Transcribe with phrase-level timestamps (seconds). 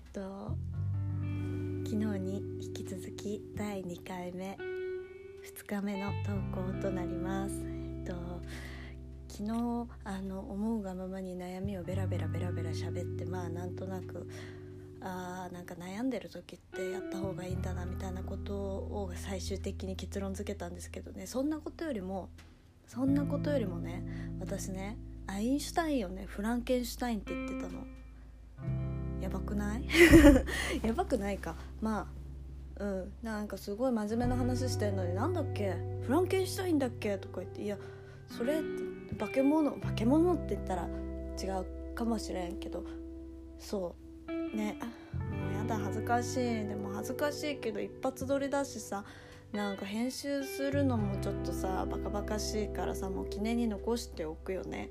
[0.00, 0.56] っと
[1.84, 4.56] 昨日に引き続き第2回目
[5.44, 7.54] 2日目の投稿となります。
[7.64, 8.40] えっと
[9.28, 14.28] 昨日あの思うがままに悩みをベラベラベラベラ喋ってまあなんとなく
[15.00, 21.26] あーなんか悩んでる時ってやった方がいいんだなみたいなことを最終的に結論付けたんですけどね。
[21.26, 22.30] そんなことよりも
[22.86, 24.02] そんなことよりもね
[24.40, 27.84] 私ねアインシュタインをねフランケンシュタインって言ってたの。
[29.20, 29.84] やばくない？
[30.82, 31.56] やばくないか。
[31.80, 32.08] ま
[32.78, 33.12] あうん。
[33.22, 35.74] なんかすごい真面目な話してんのになんだっけ？
[36.02, 37.18] フランケンシュタインだっけ？
[37.18, 37.76] とか言っていや
[38.28, 38.60] それ
[39.18, 40.88] 化け物化け物って言ったら
[41.42, 42.84] 違うかもしれんけど。
[43.58, 43.94] そ
[44.28, 44.56] う。
[44.56, 44.78] ね。
[45.42, 46.66] もうやだ恥ずかしい。
[46.66, 49.04] でも恥ずかしいけど一発撮りだしさ
[49.52, 54.90] なんか編集するのもちょっとさバカバカしいからさもう記念に残しておくよね。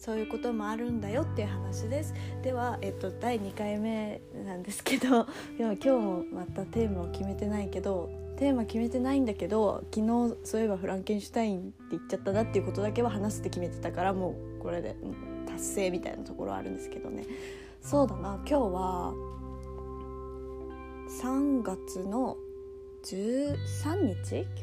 [0.00, 2.14] そういうこともあるんだよっていう話です。
[2.42, 5.26] では、えっと、第2回目なんですけど
[5.60, 14.96] 今日もまたテーマを決めてないけどテーマ決めてないんだけど昨日そういえばフランケンシュタインって言っちゃったなっていうことだけは話すって決めてたからもうこれで
[15.46, 17.26] 達成みたいなところはあるんですけどね。
[17.82, 19.14] そうだな今日は
[21.22, 22.38] 3月の
[23.04, 24.46] 13日？
[24.58, 24.62] 今日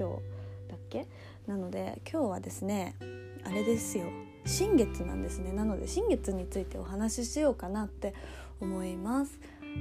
[0.67, 1.05] だっけ？
[1.45, 2.95] なので今日はですね
[3.44, 4.05] あれですよ。
[4.48, 5.52] 新月なんですね。
[5.52, 8.14] なので新月についてお話ししようかなって
[8.59, 9.40] 思います。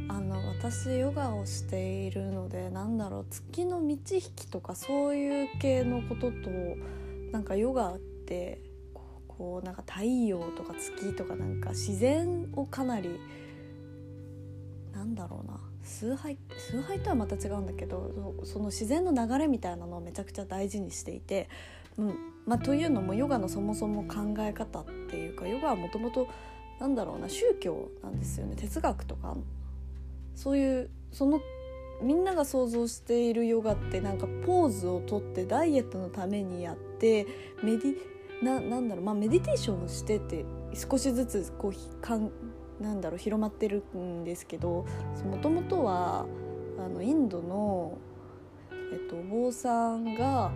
[0.08, 6.50] あの私ヨガをしているのでなんだろう月の満ち引きとかそういう系のことと
[7.32, 8.60] なんかヨガって
[9.26, 13.18] こうなんか太陽とか月とかなんか自然をかなり
[14.92, 16.36] なんだろうな崇拝
[16.70, 21.48] 崇拝とはまた違うんだけどその自然の流れみたいなのをめちゃくちゃ大事にしていて、
[21.98, 22.14] うん。
[22.46, 26.28] まあ、というのもヨガのそもそも考え方っていうかヨガはもともと
[26.78, 28.54] なんだろうな宗教なんですよね。
[28.56, 29.36] 哲学とか
[30.34, 31.40] そういうその
[32.02, 37.26] みんなが想像しているヨガってなんかポーズをとってダイエットのためにやって
[37.62, 37.96] メディ
[38.44, 40.44] ななんだろう、まあ、メディテーションをしてて
[40.74, 42.30] 少しずつこうかん
[42.80, 44.84] なんだろう広まってるんですけど
[45.24, 46.26] もともとは
[46.78, 47.96] あのインドの、
[48.92, 50.52] えっと、お坊さんが、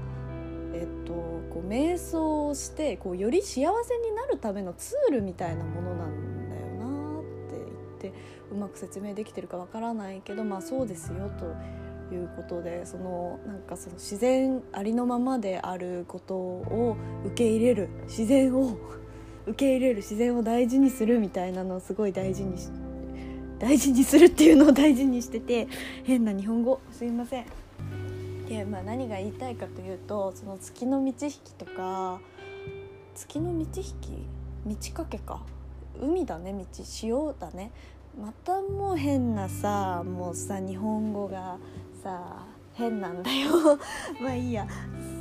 [0.73, 7.57] えっと、こう瞑想をしてこうより幸せになるためのツールみたいなものなんだよなって
[8.01, 8.19] 言って
[8.53, 11.55] うまく説明できてるかわからないけどまあそうですよと。
[12.15, 18.77] いうことでそのなんかその自然ありのままであることを受け入れる自然を
[19.47, 22.57] 受け入れる自然を大事にするみたいなのをすごい大事に
[23.59, 25.69] 大事にするっていうのを大事にしてて
[26.05, 27.45] 変な日本語すいません。
[28.51, 32.21] でまあ、何が言いたいかというとその月の満ち引きとか
[33.15, 34.27] 月の満ち引き？
[34.67, 35.41] 満ち欠けか。
[36.01, 37.71] 海だね道潮だね。
[38.21, 41.59] またもう変なさもうさ日本語が
[42.03, 42.45] さ
[42.75, 43.79] 変なんだよ。
[44.21, 44.67] まあいいや。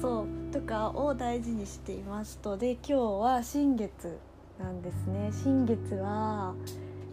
[0.02, 0.52] そう。
[0.52, 2.58] とかを大事にしていますと。
[2.58, 4.18] で今日は新月
[4.58, 5.30] なんですね。
[5.32, 6.56] 新月は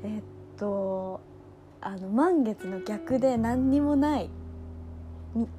[0.02, 0.22] えっ
[0.58, 1.20] と
[1.82, 4.30] あの満月の逆で何にもない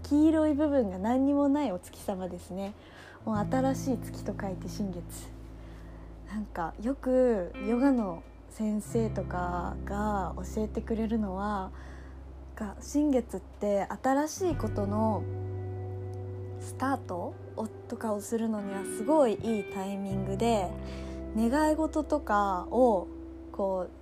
[0.03, 2.73] 黄色い部分が何にもないお月様ですね。
[3.25, 5.03] もう新しい月と書いて新月。
[6.31, 11.71] なんかよくヨガの先生とかが教えてくれるのは
[12.81, 15.23] 新月って新しいことの
[16.59, 17.35] スタート
[17.87, 20.69] とかをするのにはすごいいいタイミングで
[21.35, 23.07] 願い事とかを
[23.51, 23.96] こう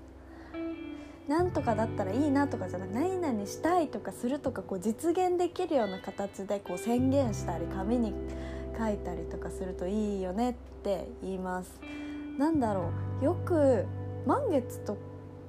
[1.27, 8.13] なんとかだったらいいなとかじゃなく何々したいとかするとかこう実現できるような形でこう宣言したり紙に
[8.77, 10.53] 書いたりとかするといいよねっ
[10.83, 11.79] て言います。
[12.37, 12.91] なんだろ
[13.21, 13.85] うよく
[14.25, 14.97] 満月と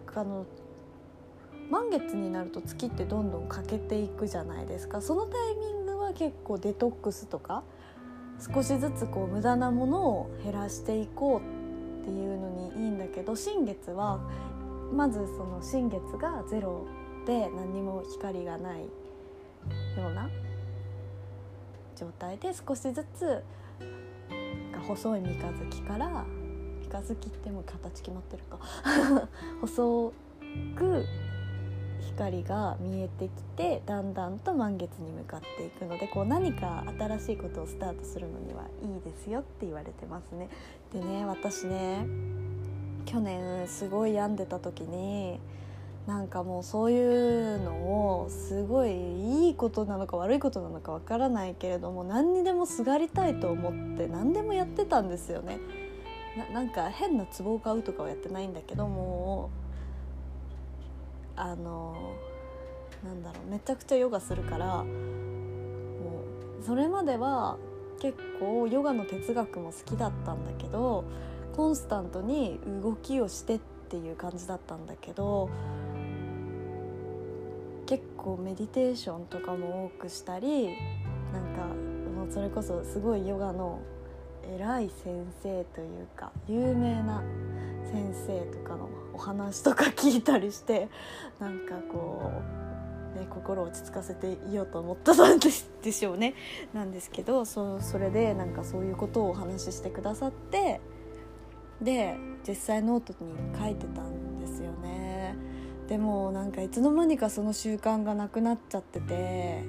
[0.07, 0.47] かの
[1.71, 7.65] 満月になると月ってどんどん欠けていくじゃないですかそのタイミングは結構デトックスとか
[8.55, 14.21] 少しずつこう無駄なものを減らしていこうっていうのにいいんだけど新月は
[14.93, 16.87] まずその新月がゼロ
[17.27, 18.89] で何にも光がないよ
[20.11, 20.29] うな
[21.97, 23.43] 状態で少しずつ
[24.87, 26.25] 細い三日月から
[26.83, 28.59] 三日月ってもう形決まってるか
[29.61, 30.13] 細
[30.77, 31.05] く
[32.01, 40.49] 光が見えてきてだんだんと満月に向かっていくのでこう何か新しいことをスタートするのにはいいですよって言われてますね。
[40.93, 42.07] でね私ね
[43.07, 45.41] 去年すごい病んでた時に
[46.07, 55.59] なんかもうそういうのをすごいいいことなのか悪いことなのかわからないけれども何にでもすがりたいと思って何でもやってたんですよね。
[56.53, 59.49] なんか変な壺を買うとかはやってないんだけども
[61.35, 61.97] あの
[63.03, 64.85] なんだろうめちゃくちゃヨガするからも
[66.61, 67.57] うそれまでは
[68.01, 71.05] 結構ヨガの哲学も好きだったんだけど
[71.57, 73.59] コンスタントに動きをしてっ
[73.89, 75.49] ていう感じだったんだけど
[77.87, 80.69] 結構メディテーションとかも多くしたり
[81.33, 81.65] なんか
[82.15, 83.81] もうそれこそすごいヨガの
[84.55, 87.23] 偉い先生というか有名な
[87.91, 90.89] 先生とかのお話とか聞いたりして
[91.41, 92.33] なんかこ
[93.17, 96.35] う、ね、心を落ち着かせていようと思ったんでしょうね。
[96.75, 100.81] なんですけどそそれでなんかそういうことをお話ししてくださって
[101.81, 105.35] で実際ノートに書いてたんですよね。
[105.89, 109.65] でもなんかいつの間にかその習慣がなくなっちゃってて。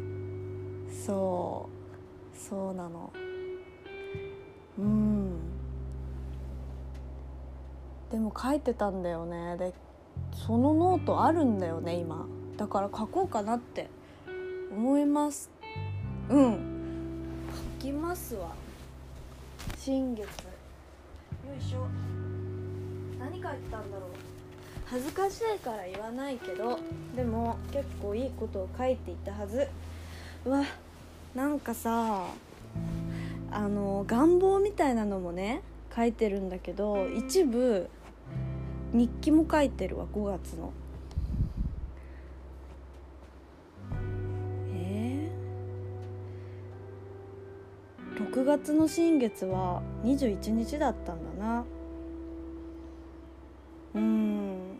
[1.05, 1.69] そ
[2.33, 2.37] う。
[2.37, 3.11] そうなの。
[4.77, 5.31] うん。
[8.11, 9.57] でも書いてたんだよね。
[9.57, 9.73] で
[10.33, 12.25] そのノートあるんだよね今。
[12.57, 13.89] だから書こうかなって。
[14.71, 15.49] 思います。
[16.29, 16.57] うん。
[17.79, 18.53] 書きますわ。
[19.77, 20.27] 新月。
[21.55, 21.87] いしょ。
[23.19, 24.09] 何書いてたんだろう。
[24.85, 26.79] 恥ずかしいから言わないけど
[27.15, 29.67] でも結構いいことを書いていたはず。
[30.45, 30.63] うわ
[31.35, 32.25] なんかさ
[33.51, 35.61] あの願望みたいなのもね
[35.95, 37.89] 書いてるんだけど一部
[38.93, 40.71] 日記も書いてるわ5月の。
[48.37, 51.65] 6月の新月は21日だったんだな。
[53.95, 54.77] うん。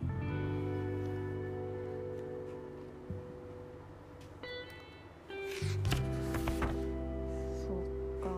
[7.52, 8.30] そっか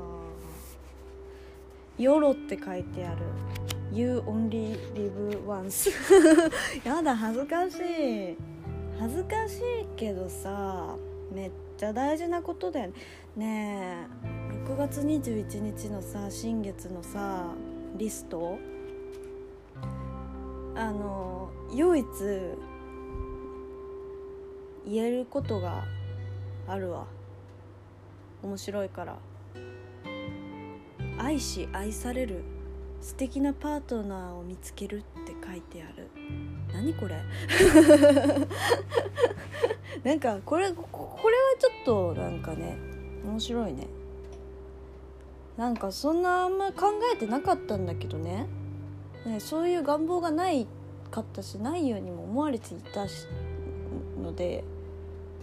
[1.99, 3.19] 「ヨロ」って書いてある。
[3.93, 5.91] You only live once
[6.83, 8.37] やだ恥ずかしい。
[8.99, 10.97] 恥ずかしいけどさ
[11.31, 12.95] めっちゃ大事なことだよね。
[13.37, 14.40] ねえ。
[14.67, 17.47] 6月21日のさ新月のさ
[17.97, 18.59] リスト？
[20.77, 22.07] あの唯一
[24.87, 25.85] 言えることが
[26.67, 27.07] あるわ。
[28.43, 29.17] 面白いから。
[31.19, 32.43] 愛し愛される。
[33.01, 36.09] 素敵なパートナーを見つけるって書いてある。
[36.73, 37.21] 何これ？
[40.05, 42.79] なんかこれこれはちょっとなんかね
[43.25, 43.87] 面白いね。
[45.61, 48.47] なんかそんなあんま考えてなかったんだけどね。
[49.27, 50.67] ねそういう願望がない
[51.11, 53.05] かったしないようにも思われていた
[54.23, 54.65] ので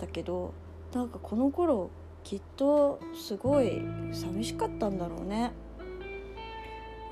[0.01, 0.55] だけど
[0.91, 1.91] なんかこの頃
[2.23, 5.51] きっとすごい寂しかったんだろうね。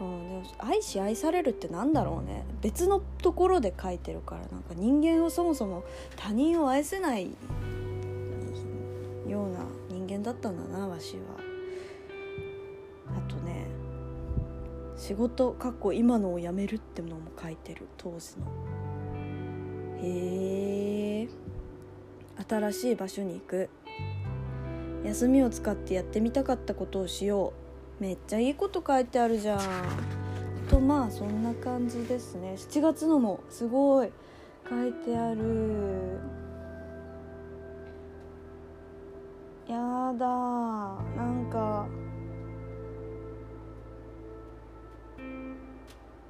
[0.01, 2.43] うん、でも愛し愛されるってなんだろうね。
[2.63, 5.83] 別のところで書いてるからなんか人間をそもそも
[6.15, 7.35] 他人を愛せない
[9.27, 9.59] ような
[9.91, 11.54] 人間だったんだなわしは。
[14.97, 18.45] 仕事かっこ今のを辞めるってのも書いてる当時の。
[20.01, 21.27] へえ
[22.47, 23.69] 新しい場所に行く。
[25.03, 27.53] 休みを使ってやってみたかったことをしよ
[27.99, 28.03] う。
[28.03, 29.59] めっちゃいいこと書いてあるじゃん。
[30.69, 32.53] とまあそんな感じですね。
[32.57, 34.11] 7月のもすごい
[34.67, 36.19] 書いてある。
[39.67, 39.77] や
[40.17, 41.87] だなんか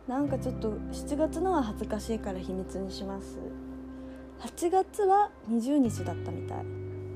[0.07, 3.39] なんかちょっと7月のは恥ずかしいから秘密にします。
[4.39, 6.65] 8月は20日だったみたい。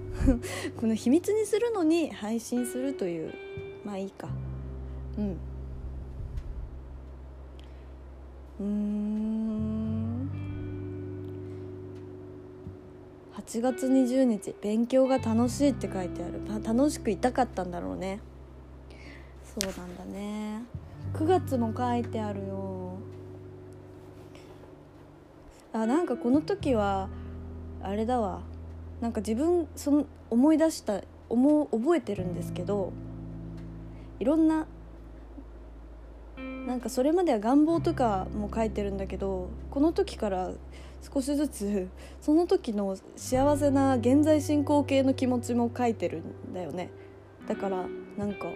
[0.76, 3.34] この秘密にするのに配信するという
[3.86, 4.28] まあいいか。
[5.18, 5.38] うん。
[8.60, 10.30] うん。
[13.38, 16.42] 8月20日勉強が楽しいって書いてある。
[16.64, 18.20] 楽しくいたかったんだろうね。
[19.44, 20.64] そうなんだね。
[21.14, 22.98] 9月も書いてあるよ。
[25.74, 27.10] あなんかこの時は
[27.82, 28.42] あれだわ。
[29.02, 32.92] なんか自分その思い出した思覚えてるんですけど
[34.20, 34.68] いろんな
[36.68, 40.52] なんかそれまでは願望とかも書いてるんだけどこの時から
[41.02, 41.88] 少しずつ
[42.22, 46.90] その時の幸せな現在進行形の気持ちも書いてるんだよね。
[47.48, 47.86] だから
[48.18, 48.48] なんか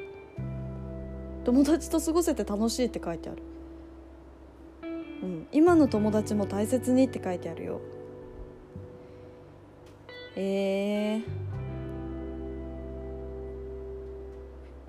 [1.43, 3.43] 友達と過ごせて楽しいって書いてある、
[5.23, 7.81] うん、今の友達も大切にって書いてあるよ。
[10.35, 11.23] えー、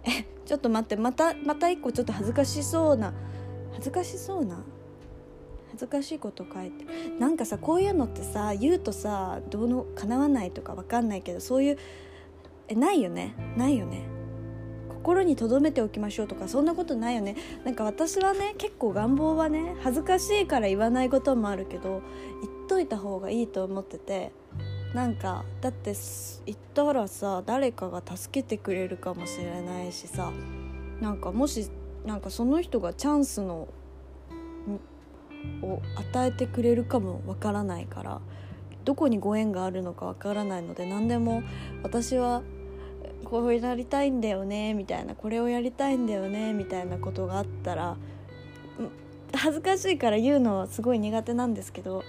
[0.09, 0.97] えちょっと待って。
[0.97, 3.13] またまた一個ちょっと恥ずかしそうな
[3.73, 4.63] 恥ずかしそうな？
[5.73, 6.87] 恥ずかしいこと書いて。
[7.19, 11.79] なんかさこういうのってさ言うとさどうの叶わないとかわかんないけどそういう
[12.69, 13.35] えないよね？
[13.59, 14.14] ないよね？
[15.05, 17.37] 心に留めておきましょうとかそんなことないよね。
[17.63, 22.01] なんか私はね結構願望はね恥ずかしいから言わないこともあるけど
[22.43, 24.33] 言っといた方がいいと思ってて
[24.95, 25.93] なんかだって
[26.47, 30.33] 言ったらさ誰かが助けてくれるかもしれないしさ
[31.03, 31.69] なんかもし
[32.07, 33.69] なんかその人がチャンスの
[35.63, 35.83] を
[36.13, 38.21] 与えてくれるかもわからないから
[38.87, 41.43] どこにご縁があるのかわからないので何でも
[41.83, 42.43] 私は
[43.25, 47.97] こうやりたいんだよねみたいなこれをやりたいんだよねみたいなことがあったら
[49.33, 52.05] 恥ずかしいから言うのはすごい苦手なんですけど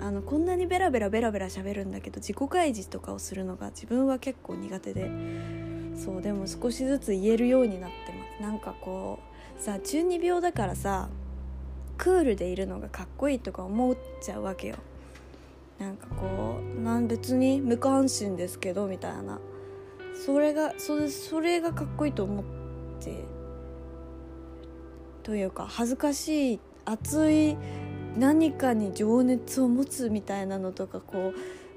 [0.00, 5.10] あのこんなにベラベラベラベラ喋るんだけど自己開示とかをするのが自分は結構苦手で
[5.96, 8.42] そうでも少しずつ言えるようになってます。
[8.42, 9.18] なんかこ
[9.58, 11.08] うさ中二病だからさ
[11.96, 14.76] クールでいるのがかっこいいとか思っちゃうわけよ。
[15.78, 19.38] なんかこうなん別に無関心ですけどみたいな。
[20.24, 22.44] それがそれそれがかっこいいと思っ
[23.00, 23.24] て
[25.22, 27.56] というか恥ずかしい熱い
[28.16, 31.32] 何かに情熱を持つみたいなのとかこ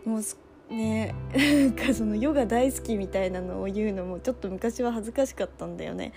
[0.05, 6.13] うもうね なんかそのヨガ大好きみたいなのを言うのもちょっと昔は恥ずかしかったんだよね。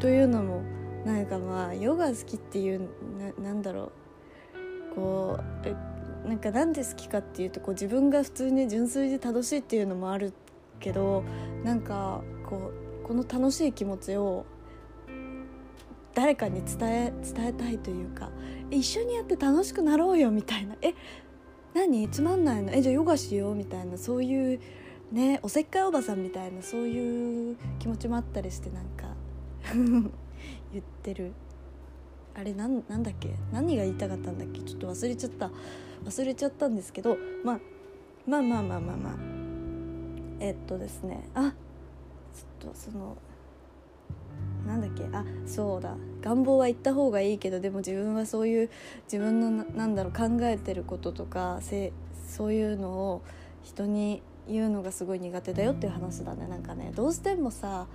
[0.00, 0.62] というのも
[1.04, 2.88] なんかまあヨガ好きっていう
[3.38, 3.92] ななんだろ
[4.92, 5.38] うこ
[6.24, 10.32] うなんかなんで好きかっていうとこう自分が普通に純粋で楽しいっていうのもある
[10.84, 11.24] けど
[11.64, 12.70] なんかこ
[13.02, 14.44] うこの楽しい気持ちを
[16.14, 18.30] 誰かに伝え伝えたいというか
[18.70, 20.76] 一緒にやって楽しくなろうよみたいな。
[20.82, 20.94] え
[21.74, 22.08] 何？
[22.08, 22.72] つまんないの？
[22.72, 23.54] えじゃあヨガしよう？
[23.54, 23.96] みたいな。
[23.98, 24.60] そういう
[25.10, 26.62] ねおせっかいおばさんみたいな。
[26.62, 29.08] そういう気持ちもあったりしてなんか
[30.72, 31.32] 言ってる。
[32.36, 33.30] あれなんなんだっけ？
[33.52, 34.60] 何が言いたかったんだっけ？
[34.60, 35.50] ちょっと忘れちゃった。
[36.04, 37.60] 忘れちゃったんですけど、まあ、
[38.26, 39.33] まあまあまあまあまあ。
[40.40, 41.28] えっとですね。
[41.34, 41.52] あ
[42.34, 43.16] ちょっとその
[44.66, 45.04] なんだっけ？
[45.12, 45.96] あそうだ。
[46.22, 48.70] 願望は言った方がいいけどでも自分はそういう
[49.04, 51.92] 自分のなんだろう考えてることとかせ
[52.26, 53.22] そういうのを
[53.62, 56.46] 人に言うのがすごい苦手だよっていう話だね。
[56.46, 57.86] なんかねどうしてもさ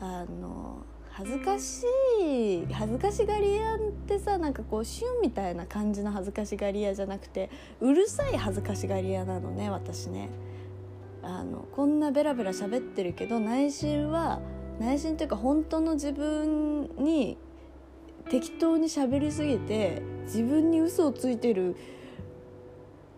[0.00, 0.78] あの
[1.10, 1.84] 恥ずかし
[2.20, 7.48] い恥ずかしがり屋ってさなんかこうシュンみたいな感じの恥ずかしがり屋じゃなくて
[7.80, 10.28] うるさい恥ずかしがり屋なのね私ね。
[11.26, 14.40] あのこんなベラベラ喋ってるけど内心は
[14.78, 17.36] 内心というか本当の自分に
[18.30, 21.76] 適当に喋りすぎて自分に嘘をついてる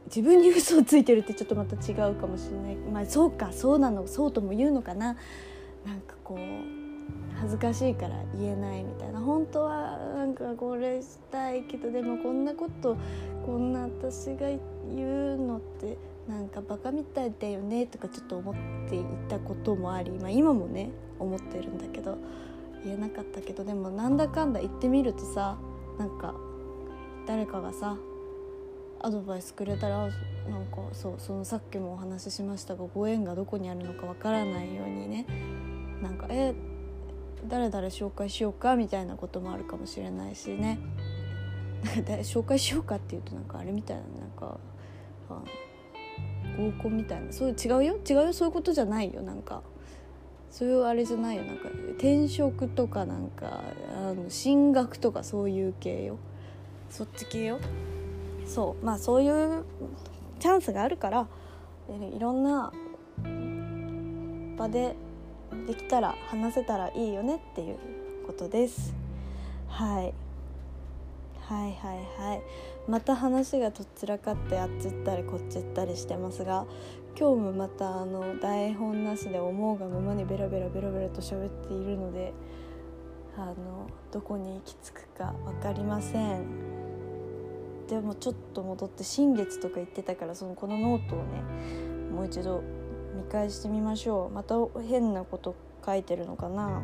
[0.06, 2.76] 自分に嘘をついてるってちょっとまた違うかもしれない。
[2.76, 5.16] まあそうかそうなのそうとも言うのかな。
[5.84, 6.38] なんかこう
[7.38, 9.20] 恥ずかしいから言えないみたいな。
[9.20, 12.96] 本当はなんかこれしたいけどでもこんなこと
[13.44, 14.48] こんな私が
[14.94, 18.54] 言うのってなんかバカみたいだよねとかちょっと思っ
[18.88, 22.18] ていたこともあり、まあ、今もね思ってるんだけど
[22.84, 25.58] 言えなかったけどでもなんだかんだ言ってみるとさ
[25.98, 26.34] なんか
[27.26, 27.96] 誰かがさ
[29.00, 30.10] アドバイスくれたらなん
[30.66, 35.26] かそうそのさっきもお話ししましたがご縁がどこにあるのかわからないようにね
[36.02, 36.54] なんかえ
[37.46, 40.78] 誰々紹介しようかみたいなこともあるかもしれないしね。
[42.24, 44.58] 紹介しようかっていうとなんかあれみたいななんか
[46.58, 47.32] 合コンみたいな。
[47.32, 47.98] そういう違うよ？
[48.08, 48.32] 違うよ？
[48.32, 49.22] そういうことじゃないよ？
[49.22, 49.62] なんか。
[50.50, 51.44] そういうあれじゃないよ？
[51.44, 53.62] なんか転職とかなんか
[53.94, 56.18] あの進学とかそういう系よ。
[56.90, 57.58] そっち系よ。
[58.46, 58.84] そう。
[58.84, 59.64] まあそういう
[60.40, 61.28] チャンスがあるから
[62.14, 62.72] いろんな
[64.56, 64.96] 場で
[65.66, 67.76] できたら話せたらいいよねっていう
[68.26, 68.94] ことです。
[69.68, 70.14] はい。
[71.40, 72.42] はいはいはい。
[72.88, 76.64] また話がとっちらかってあっち行ったりこっち行ったりしてますが
[77.18, 82.32] 今日もまたあの台本なしで思うがままにベラベラベラベラと喋っているので
[83.36, 86.46] あのどこに行き着くか分かりません。
[87.88, 91.42] でもちょっと戻って新月とか言ってたからそのこのノートをね
[92.12, 92.62] もう一度
[93.14, 94.30] 見返してみましょう。
[94.30, 95.54] また変なこと
[95.84, 96.82] 書いてるのかな。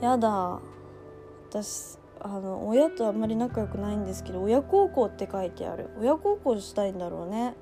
[0.00, 0.60] やだ。
[1.50, 5.90] 私あの親とあんまり仲良くないんですけど親孝行って書いてある。
[6.00, 7.54] 親孝行したいんだろうね。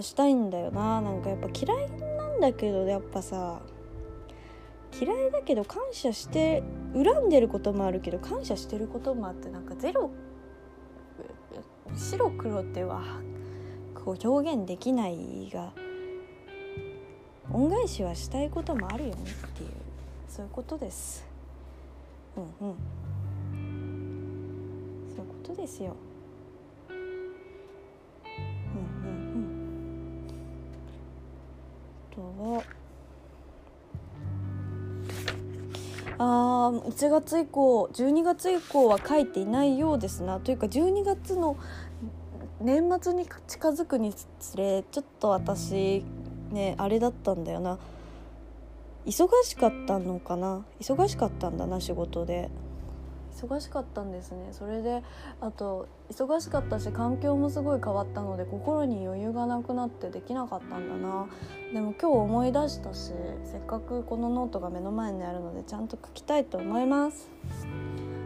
[0.00, 1.00] したいんだよな。
[1.00, 3.60] なんかやっぱ嫌いなんだけどやっぱさ。
[5.00, 6.62] 嫌いだけど感謝して
[6.94, 10.10] 恨んでることもあるけど感謝してることもあってなんかゼロ
[11.94, 13.02] 白黒っては
[13.94, 15.72] こう表現できないが
[17.52, 19.70] 恩返しはしたいこともあるよねっていう。
[20.28, 21.24] そういうことです。
[22.36, 22.76] うんうん。
[25.48, 25.96] ことですよ。
[26.90, 26.96] うん
[28.66, 30.28] うんうん。
[32.12, 32.20] あと
[32.54, 32.62] は。
[36.20, 41.56] あー1月以降12月以降は書いていないようですなというか12月の
[42.60, 46.04] 年末に近づくにつれちょっと私
[46.50, 47.78] ねあれだったんだよな
[49.06, 52.50] 忙しかったのかな忙しかったんだな仕事で
[53.46, 54.48] 忙しかったんですね。
[54.52, 55.02] それで
[55.40, 61.26] あと忙しかったし環境もすごい変わったので心に余裕がなくなってできなかったんだな。
[61.72, 63.12] でも今日思い出したし
[63.44, 67.28] せっかくこのノートが目の前にあるのでちゃんと書きたいと思います。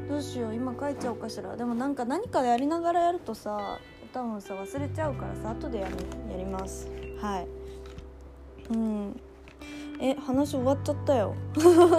[0.08, 1.56] どうしよう今書いちゃおうかしら。
[1.56, 3.78] でもなんか何かやりながらやるとさ
[4.12, 5.94] 多分さ忘れちゃうからさ後でやり
[6.32, 6.88] やります。
[7.20, 7.46] はい。
[8.72, 9.20] うん。
[10.00, 11.34] え話終わっちゃったよ。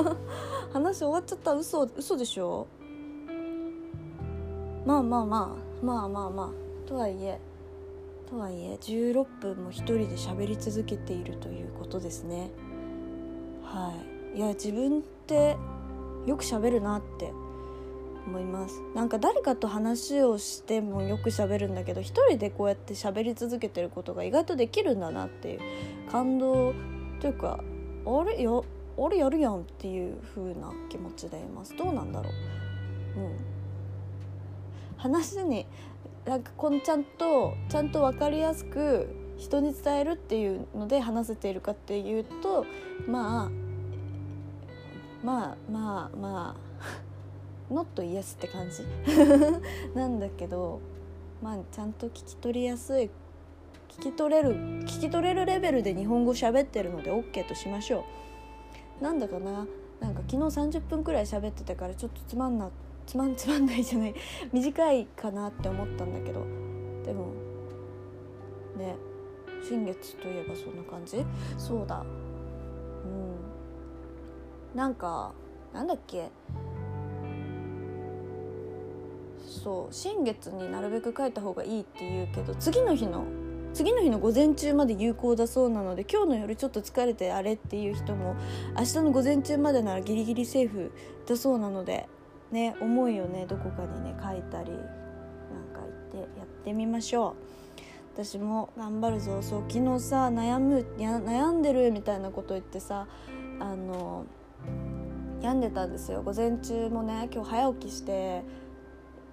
[0.74, 1.53] 話終わっちゃった。
[1.53, 2.67] 嘘嘘でしょ？
[4.86, 7.40] まあまあまあまあまあまあとはいえ
[8.30, 12.52] とはいえ16分も一人で喋り続けているということですね
[13.63, 13.94] は
[14.34, 15.56] いいや自分って
[16.25, 17.32] よく喋るなって
[18.25, 25.60] 思いますなんか誰かと話をしてもよく喋るんだけど一人でこうやって喋り続けてることが意外とできるんだなっていう
[26.10, 26.74] 感動
[27.20, 27.60] というか
[28.06, 32.30] あれやあれやるやんっていう風な気持ちでいますどうなんだろ
[33.18, 33.52] ううん
[35.03, 35.65] 話に
[36.24, 42.65] なんかこんちゃんとちゃんと分かりやすく人に伝えるっていうので話せているかっていうと
[43.05, 43.51] まあ
[45.22, 48.83] まあまあまあノットイエスって感じ？
[49.93, 50.79] なんだけど
[51.41, 53.10] まあちゃんと聞き取りやすい
[53.89, 58.05] 聞き取れる聞き取れるレベルで日本語喋ってるので OK としましょ
[59.01, 59.03] う。
[59.03, 59.67] なんだかな？
[60.00, 62.71] なんか昨日30分くらい喋ってたからちょっとつまんなく
[63.06, 64.16] つまんつまんないじゃない。
[64.52, 66.42] 短いかなって思ったんだけど。
[67.06, 67.28] でも
[68.78, 68.96] ね
[69.62, 71.24] 新月といえばそんな感じ？
[71.58, 72.02] そうだ。
[72.02, 73.08] う
[74.76, 74.78] ん。
[74.78, 75.34] なんか
[75.74, 76.30] なんだっけ？
[79.38, 79.94] そう。
[79.94, 83.24] 新月になるべく書いた方がいいって言うけど次の日の
[83.74, 88.36] 次の日の午前中まで有効だそうなので今日の夜ちょっと疲れてあれっていう人も
[88.78, 90.92] 明日の午前中までならギリギリセーフ
[91.26, 92.08] だそうなので
[92.54, 94.82] ね思いをねどこかにね書いたりなん
[95.74, 97.34] か言ってやってみましょう。
[98.16, 99.42] 私も頑張るぞ。
[99.42, 103.08] そう昨日さ悩む悩んでるみたいなこと言ってさ
[103.60, 104.26] あの
[105.42, 106.22] 病んでたんですよ。
[106.22, 108.44] 午前中もね今日早起きして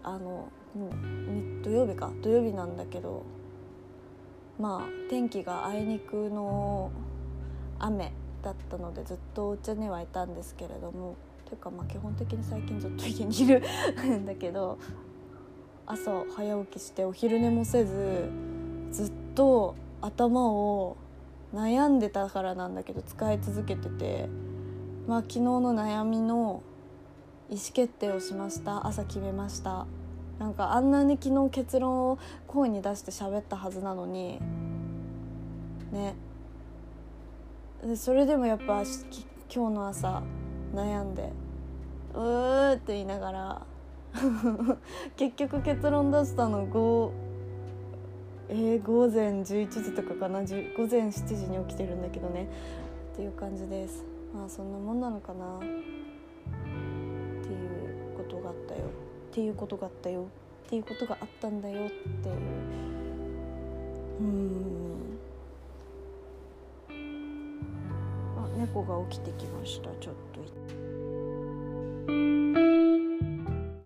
[0.03, 0.49] あの
[1.63, 2.11] 土曜日か。
[2.23, 3.25] 土曜日なんだけど
[4.59, 6.91] まあ天気があいにくの
[7.79, 11.17] 雨だったのでずっとお家にはいたんですけれども
[11.51, 13.61] というかまあ基本的に最近ずっと家にいる
[14.19, 14.79] んだけど
[15.85, 18.31] 朝早起きしてお昼寝もせず
[18.93, 20.97] ずっと頭を
[21.53, 24.29] 悩んでたからなんだけど使い続けてて
[25.09, 26.63] まあ昨日の悩みの
[27.49, 28.87] 意思決定をしました。
[28.87, 29.87] 朝決めました。
[30.39, 34.39] なんかあんなに昨日結論を声に出して喋ったはずなのに
[35.91, 36.15] ね。
[37.97, 38.85] それでもやっぱ
[39.53, 40.23] 今日の朝
[40.75, 41.33] 悩んで
[42.15, 43.63] うーって言いながら
[45.17, 47.11] 結局結論出したの5
[48.53, 52.49] えー、午前11時とかかな午前7時に起きてるんだけどね
[53.13, 54.05] っていう感じです。
[54.35, 55.71] まあそんなもんなのかなってい
[58.15, 58.81] うことがあったよ。
[59.31, 60.27] っていうことがあったよ。
[60.67, 62.37] っていうことがあったんだよっていう。
[64.21, 64.90] うん。
[68.71, 70.41] 事故が起きてきましたちょっと。